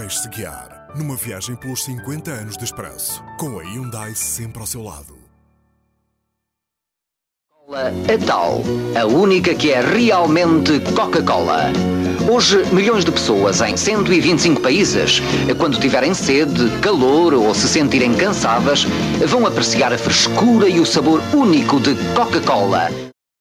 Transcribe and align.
Deixe-se 0.00 0.28
guiar 0.28 0.86
numa 0.96 1.16
viagem 1.16 1.56
pelos 1.56 1.82
50 1.82 2.30
anos 2.30 2.56
de 2.56 2.62
expresso, 2.62 3.20
com 3.36 3.58
a 3.58 3.64
Hyundai 3.64 4.14
sempre 4.14 4.60
ao 4.60 4.66
seu 4.66 4.80
lado. 4.80 5.18
A 7.68 8.24
tal, 8.24 8.62
a 8.96 9.04
única 9.06 9.56
que 9.56 9.72
é 9.72 9.80
realmente 9.80 10.78
Coca-Cola. 10.94 11.72
Hoje, 12.32 12.64
milhões 12.72 13.04
de 13.04 13.10
pessoas 13.10 13.60
em 13.60 13.76
125 13.76 14.60
países, 14.60 15.20
quando 15.58 15.80
tiverem 15.80 16.14
sede, 16.14 16.70
calor 16.80 17.34
ou 17.34 17.52
se 17.52 17.68
sentirem 17.68 18.14
cansadas, 18.14 18.84
vão 19.26 19.46
apreciar 19.46 19.92
a 19.92 19.98
frescura 19.98 20.68
e 20.68 20.78
o 20.78 20.86
sabor 20.86 21.20
único 21.34 21.80
de 21.80 21.96
Coca-Cola. 22.14 22.88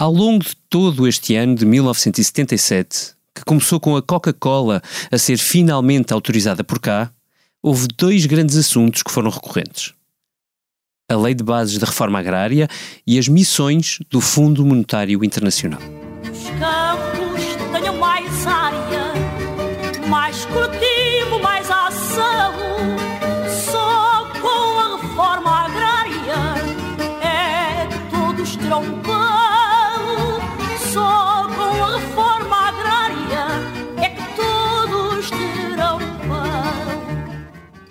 Ao 0.00 0.12
longo 0.12 0.44
de 0.44 0.54
todo 0.70 1.08
este 1.08 1.34
ano 1.34 1.56
de 1.56 1.66
1977, 1.66 3.13
que 3.34 3.44
começou 3.44 3.80
com 3.80 3.96
a 3.96 4.02
Coca-Cola 4.02 4.80
a 5.10 5.18
ser 5.18 5.36
finalmente 5.36 6.12
autorizada 6.12 6.62
por 6.62 6.78
cá, 6.78 7.10
houve 7.62 7.88
dois 7.96 8.26
grandes 8.26 8.56
assuntos 8.56 9.02
que 9.02 9.10
foram 9.10 9.30
recorrentes: 9.30 9.92
a 11.10 11.16
Lei 11.16 11.34
de 11.34 11.42
Bases 11.42 11.78
da 11.78 11.86
Reforma 11.86 12.18
Agrária 12.18 12.68
e 13.06 13.18
as 13.18 13.26
missões 13.26 13.98
do 14.10 14.20
Fundo 14.20 14.64
Monetário 14.64 15.24
Internacional. 15.24 15.80
Os 16.22 16.48
campos 16.58 17.42
tenham 17.72 17.96
mais 17.96 18.46
área, 18.46 19.12
mais 20.08 20.44
cultivo, 20.46 21.42
mais 21.42 21.70
ação. 21.70 22.54
Só 23.72 24.30
com 24.40 24.80
a 24.80 24.98
reforma 25.00 25.66
agrária 25.66 26.34
é 27.22 27.88
todos 28.10 28.56
terão 28.56 29.00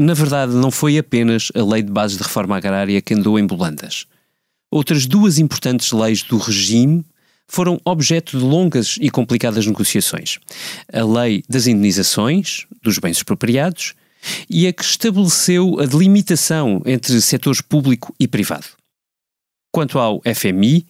Na 0.00 0.14
verdade, 0.14 0.52
não 0.52 0.70
foi 0.70 0.96
apenas 0.96 1.50
a 1.56 1.64
Lei 1.64 1.82
de 1.82 1.90
Bases 1.90 2.16
de 2.16 2.22
Reforma 2.22 2.56
Agrária 2.56 3.02
que 3.02 3.14
andou 3.14 3.36
em 3.36 3.44
bolandas. 3.44 4.06
Outras 4.70 5.06
duas 5.06 5.40
importantes 5.40 5.90
leis 5.90 6.22
do 6.22 6.38
regime 6.38 7.04
foram 7.48 7.80
objeto 7.84 8.38
de 8.38 8.44
longas 8.44 8.96
e 9.00 9.10
complicadas 9.10 9.66
negociações. 9.66 10.38
A 10.92 11.02
Lei 11.02 11.42
das 11.48 11.66
Indenizações, 11.66 12.64
dos 12.80 13.00
Bens 13.00 13.16
Expropriados, 13.16 13.94
e 14.48 14.68
a 14.68 14.72
que 14.72 14.84
estabeleceu 14.84 15.80
a 15.80 15.84
delimitação 15.84 16.80
entre 16.86 17.20
setores 17.20 17.60
público 17.60 18.14
e 18.20 18.28
privado. 18.28 18.66
Quanto 19.72 19.98
ao 19.98 20.22
FMI, 20.32 20.86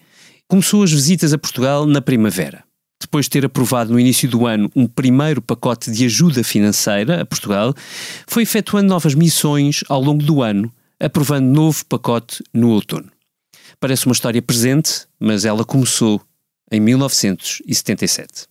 começou 0.47 0.83
as 0.83 0.93
visitas 0.93 1.33
a 1.33 1.39
Portugal 1.39 1.87
na 1.87 2.03
primavera. 2.03 2.63
Depois 3.09 3.25
de 3.25 3.31
ter 3.31 3.47
aprovado 3.47 3.91
no 3.91 3.99
início 3.99 4.29
do 4.29 4.47
ano 4.47 4.71
um 4.77 4.87
primeiro 4.87 5.41
pacote 5.41 5.91
de 5.91 6.05
ajuda 6.05 6.45
financeira 6.45 7.23
a 7.23 7.25
Portugal, 7.25 7.75
foi 8.27 8.43
efetuando 8.43 8.91
novas 8.91 9.15
missões 9.15 9.83
ao 9.89 9.99
longo 9.99 10.23
do 10.23 10.43
ano, 10.43 10.71
aprovando 11.01 11.47
novo 11.47 11.87
pacote 11.87 12.45
no 12.53 12.69
outono. 12.69 13.11
Parece 13.81 14.05
uma 14.05 14.13
história 14.13 14.43
presente, 14.43 15.07
mas 15.19 15.47
ela 15.47 15.65
começou 15.65 16.21
em 16.71 16.81
1977. 16.81 18.47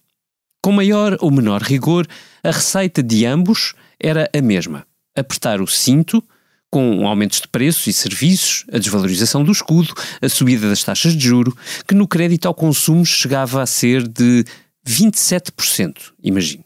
Com 0.60 0.72
maior 0.72 1.16
ou 1.22 1.30
menor 1.30 1.62
rigor, 1.62 2.08
a 2.44 2.50
receita 2.50 3.04
de 3.04 3.28
ambos 3.28 3.76
era 4.00 4.28
a 4.36 4.42
mesma: 4.42 4.88
apertar 5.16 5.62
o 5.62 5.68
cinto, 5.68 6.24
com 6.70 7.08
aumentos 7.08 7.42
de 7.42 7.48
preços 7.48 7.88
e 7.88 7.94
serviços, 7.94 8.66
a 8.72 8.78
desvalorização 8.78 9.44
do 9.44 9.52
escudo, 9.52 9.94
a 10.22 10.30
subida 10.30 10.70
das 10.70 10.84
taxas 10.84 11.16
de 11.16 11.26
juro, 11.26 11.56
que 11.88 11.96
no 11.96 12.08
crédito 12.08 12.48
ao 12.48 12.54
consumo 12.54 13.06
chegava 13.06 13.62
a 13.62 13.66
ser 13.66 14.08
de 14.08 14.46
27%, 14.86 16.14
imagine. 16.24 16.66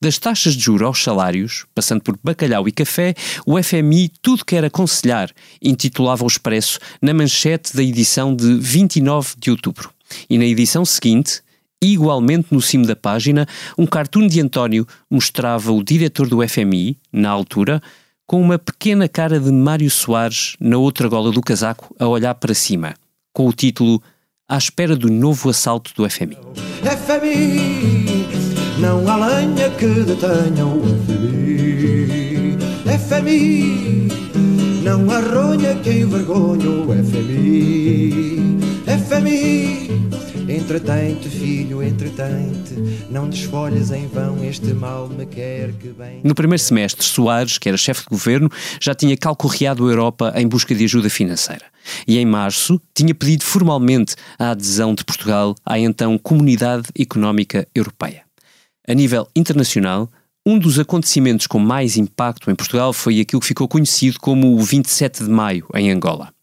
Das 0.00 0.18
taxas 0.18 0.54
de 0.54 0.62
juro 0.62 0.86
aos 0.86 1.02
salários, 1.02 1.64
passando 1.74 2.02
por 2.02 2.18
bacalhau 2.22 2.68
e 2.68 2.72
café, 2.72 3.14
o 3.46 3.60
FMI 3.60 4.10
tudo 4.20 4.44
quer 4.44 4.62
aconselhar, 4.62 5.30
intitulava 5.60 6.22
o 6.22 6.26
Expresso 6.26 6.78
na 7.00 7.14
manchete 7.14 7.74
da 7.74 7.82
edição 7.82 8.36
de 8.36 8.58
29 8.58 9.34
de 9.38 9.50
outubro. 9.50 9.90
E 10.28 10.36
na 10.36 10.44
edição 10.44 10.84
seguinte, 10.84 11.40
igualmente 11.82 12.48
no 12.50 12.60
cimo 12.60 12.86
da 12.86 12.94
página, 12.94 13.48
um 13.78 13.86
cartoon 13.86 14.26
de 14.26 14.38
António 14.38 14.86
mostrava 15.10 15.72
o 15.72 15.82
diretor 15.82 16.28
do 16.28 16.46
FMI, 16.46 16.98
na 17.10 17.30
altura, 17.30 17.82
com 18.26 18.40
uma 18.40 18.58
pequena 18.58 19.08
cara 19.08 19.38
de 19.38 19.52
Mário 19.52 19.90
Soares 19.90 20.56
na 20.58 20.76
outra 20.76 21.08
gola 21.08 21.30
do 21.30 21.40
casaco 21.40 21.94
a 21.98 22.08
olhar 22.08 22.34
para 22.34 22.54
cima, 22.54 22.94
com 23.32 23.46
o 23.46 23.52
título 23.52 24.02
À 24.48 24.58
espera 24.58 24.96
do 24.96 25.08
novo 25.08 25.48
assalto 25.48 25.92
do 25.94 26.08
FMI. 26.10 26.36
FMI, 26.82 28.26
não 28.78 29.08
há 29.08 29.16
lenha 29.16 29.70
que 29.70 29.86
detenha 29.86 30.66
o 30.66 30.82
FMI. 31.06 32.56
FMI, 32.98 34.08
não 34.82 35.08
há 35.10 35.20
ronha 35.20 35.76
que 35.76 35.90
envergonhe 35.90 36.66
o 36.66 36.86
FMI. 37.04 38.58
FMI, 39.06 39.88
entretente, 40.48 41.28
filho, 41.28 41.82
entretente, 41.82 42.74
não 43.10 43.28
desfolhes 43.28 43.90
em 43.90 44.06
vão, 44.06 44.44
este 44.44 44.72
mal 44.72 45.08
me 45.08 45.26
quer 45.26 45.72
que 45.72 45.88
bem. 45.88 46.20
No 46.22 46.34
primeiro 46.34 46.62
semestre, 46.62 47.04
Soares, 47.04 47.58
que 47.58 47.68
era 47.68 47.76
chefe 47.76 48.02
de 48.02 48.08
governo, 48.08 48.50
já 48.80 48.94
tinha 48.94 49.16
calcorreado 49.16 49.86
a 49.86 49.90
Europa 49.90 50.32
em 50.36 50.46
busca 50.46 50.74
de 50.74 50.84
ajuda 50.84 51.10
financeira. 51.10 51.64
E 52.06 52.18
em 52.18 52.24
março 52.24 52.80
tinha 52.94 53.14
pedido 53.14 53.44
formalmente 53.44 54.14
a 54.38 54.50
adesão 54.50 54.94
de 54.94 55.04
Portugal 55.04 55.54
à 55.64 55.78
então 55.78 56.16
Comunidade 56.18 56.88
Económica 56.98 57.66
Europeia. 57.74 58.22
A 58.88 58.94
nível 58.94 59.28
internacional, 59.34 60.08
um 60.44 60.58
dos 60.60 60.78
acontecimentos 60.78 61.48
com 61.48 61.58
mais 61.58 61.96
impacto 61.96 62.50
em 62.50 62.54
Portugal 62.54 62.92
foi 62.92 63.18
aquilo 63.18 63.40
que 63.40 63.48
ficou 63.48 63.66
conhecido 63.66 64.20
como 64.20 64.56
o 64.56 64.62
27 64.62 65.24
de 65.24 65.30
Maio, 65.30 65.66
em 65.74 65.90
Angola. 65.90 66.35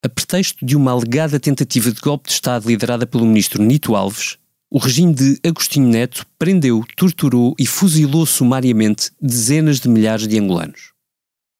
A 0.00 0.08
pretexto 0.08 0.64
de 0.64 0.76
uma 0.76 0.92
alegada 0.92 1.40
tentativa 1.40 1.90
de 1.90 2.00
golpe 2.00 2.28
de 2.28 2.34
Estado 2.34 2.68
liderada 2.68 3.04
pelo 3.04 3.26
ministro 3.26 3.60
Nito 3.60 3.96
Alves, 3.96 4.38
o 4.70 4.78
regime 4.78 5.12
de 5.12 5.40
Agostinho 5.44 5.88
Neto 5.88 6.24
prendeu, 6.38 6.84
torturou 6.96 7.56
e 7.58 7.66
fuzilou 7.66 8.24
sumariamente 8.24 9.10
dezenas 9.20 9.80
de 9.80 9.88
milhares 9.88 10.28
de 10.28 10.38
angolanos. 10.38 10.92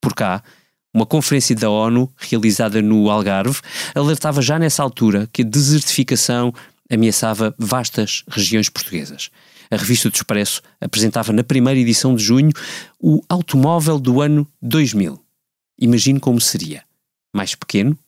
Por 0.00 0.14
cá, 0.14 0.40
uma 0.94 1.04
conferência 1.04 1.56
da 1.56 1.68
ONU, 1.68 2.08
realizada 2.16 2.80
no 2.80 3.10
Algarve, 3.10 3.58
alertava 3.92 4.40
já 4.40 4.56
nessa 4.56 4.84
altura 4.84 5.28
que 5.32 5.42
a 5.42 5.44
desertificação 5.44 6.54
ameaçava 6.88 7.52
vastas 7.58 8.22
regiões 8.28 8.68
portuguesas. 8.68 9.30
A 9.68 9.76
revista 9.76 10.08
do 10.08 10.14
Expresso 10.14 10.62
apresentava 10.80 11.32
na 11.32 11.42
primeira 11.42 11.80
edição 11.80 12.14
de 12.14 12.22
junho 12.22 12.52
o 13.00 13.20
automóvel 13.28 13.98
do 13.98 14.20
ano 14.20 14.46
2000. 14.62 15.20
Imagine 15.80 16.20
como 16.20 16.40
seria. 16.40 16.84
Mais 17.34 17.56
pequeno, 17.56 17.98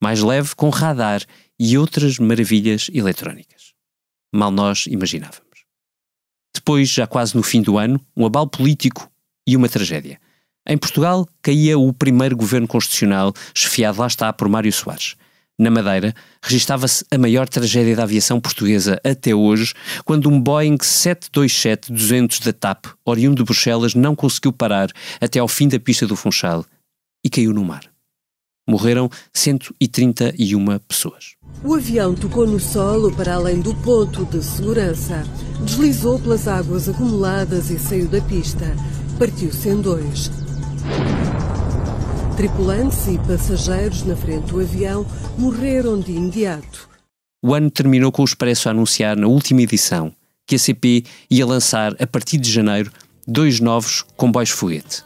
mais 0.00 0.22
leve, 0.22 0.54
com 0.54 0.70
radar 0.70 1.22
e 1.58 1.76
outras 1.76 2.18
maravilhas 2.18 2.90
eletrónicas. 2.92 3.74
Mal 4.32 4.50
nós 4.50 4.86
imaginávamos. 4.86 5.44
Depois, 6.54 6.88
já 6.88 7.06
quase 7.06 7.36
no 7.36 7.42
fim 7.42 7.62
do 7.62 7.78
ano, 7.78 8.00
um 8.16 8.24
abalo 8.24 8.48
político 8.48 9.10
e 9.46 9.56
uma 9.56 9.68
tragédia. 9.68 10.18
Em 10.66 10.78
Portugal, 10.78 11.28
caía 11.42 11.78
o 11.78 11.92
primeiro 11.92 12.36
governo 12.36 12.68
constitucional, 12.68 13.32
chefiado 13.54 14.00
lá 14.00 14.06
está 14.06 14.32
por 14.32 14.48
Mário 14.48 14.72
Soares. 14.72 15.16
Na 15.58 15.70
Madeira, 15.70 16.14
registava-se 16.42 17.04
a 17.10 17.18
maior 17.18 17.46
tragédia 17.46 17.94
da 17.94 18.04
aviação 18.04 18.40
portuguesa 18.40 18.98
até 19.04 19.34
hoje, 19.34 19.74
quando 20.06 20.30
um 20.30 20.40
Boeing 20.40 20.78
727-200 20.78 22.42
da 22.42 22.52
TAP, 22.52 22.86
oriundo 23.04 23.36
de 23.36 23.44
Bruxelas, 23.44 23.94
não 23.94 24.16
conseguiu 24.16 24.52
parar 24.52 24.90
até 25.20 25.38
ao 25.38 25.46
fim 25.46 25.68
da 25.68 25.78
pista 25.78 26.06
do 26.06 26.16
Funchal 26.16 26.64
e 27.22 27.28
caiu 27.28 27.52
no 27.52 27.62
mar. 27.62 27.89
Morreram 28.70 29.10
131 29.34 30.78
pessoas. 30.86 31.34
O 31.64 31.74
avião 31.74 32.14
tocou 32.14 32.46
no 32.46 32.60
solo 32.60 33.12
para 33.12 33.34
além 33.34 33.60
do 33.60 33.74
ponto 33.74 34.24
de 34.24 34.40
segurança, 34.44 35.24
deslizou 35.64 36.20
pelas 36.20 36.46
águas 36.46 36.88
acumuladas 36.88 37.68
e 37.68 37.80
saiu 37.80 38.06
da 38.06 38.20
pista. 38.20 38.64
Partiu-se 39.18 39.68
em 39.68 39.80
dois. 39.80 40.30
Tripulantes 42.36 43.08
e 43.08 43.18
passageiros 43.18 44.04
na 44.04 44.14
frente 44.14 44.52
do 44.52 44.60
avião 44.60 45.04
morreram 45.36 45.98
de 45.98 46.12
imediato. 46.12 46.88
O 47.42 47.52
ano 47.52 47.72
terminou 47.72 48.12
com 48.12 48.22
o 48.22 48.24
Expresso 48.24 48.68
a 48.68 48.70
anunciar 48.70 49.16
na 49.16 49.26
última 49.26 49.62
edição 49.62 50.12
que 50.46 50.54
a 50.54 50.58
CP 50.58 51.04
ia 51.28 51.44
lançar, 51.44 51.94
a 52.00 52.06
partir 52.06 52.38
de 52.38 52.50
janeiro, 52.50 52.92
dois 53.26 53.58
novos 53.58 54.04
comboios 54.16 54.50
foguete, 54.50 55.02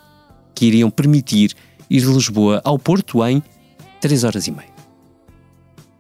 que 0.55 0.67
iriam 0.67 0.91
permitir 0.91 1.55
ir 1.91 2.01
de 2.01 2.07
Lisboa 2.07 2.61
ao 2.65 2.79
Porto 2.79 3.25
em 3.25 3.43
3 4.05 4.23
horas 4.23 4.47
e 4.47 4.51
meia. 4.51 4.69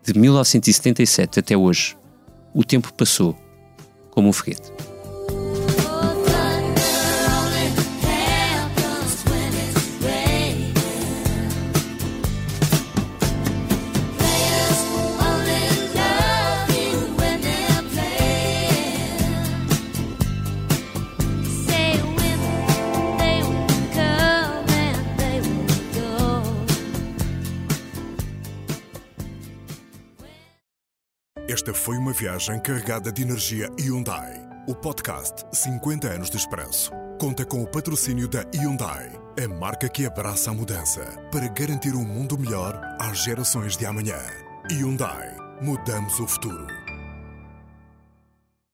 De 0.02 0.12
1977 0.12 1.40
até 1.40 1.56
hoje, 1.56 1.96
o 2.52 2.62
tempo 2.62 2.92
passou 2.92 3.34
como 4.10 4.28
um 4.28 4.32
foguete. 4.32 4.70
Esta 31.46 31.74
foi 31.74 31.98
uma 31.98 32.12
viagem 32.12 32.58
carregada 32.58 33.12
de 33.12 33.20
energia 33.20 33.68
Hyundai. 33.78 34.40
O 34.66 34.74
podcast 34.74 35.44
50 35.52 36.08
anos 36.08 36.30
de 36.30 36.38
expresso 36.38 36.90
conta 37.20 37.44
com 37.44 37.62
o 37.62 37.66
patrocínio 37.66 38.26
da 38.26 38.46
Hyundai, 38.54 39.12
a 39.42 39.46
marca 39.46 39.86
que 39.86 40.06
abraça 40.06 40.50
a 40.50 40.54
mudança 40.54 41.04
para 41.30 41.46
garantir 41.48 41.94
um 41.94 42.02
mundo 42.02 42.38
melhor 42.38 42.80
às 42.98 43.22
gerações 43.22 43.76
de 43.76 43.84
amanhã. 43.84 44.18
Hyundai, 44.70 45.36
mudamos 45.60 46.18
o 46.18 46.26
futuro. 46.26 46.83